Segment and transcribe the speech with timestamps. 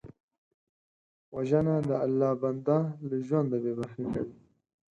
[1.35, 4.35] وژنه د الله بنده له ژونده بېبرخې کوي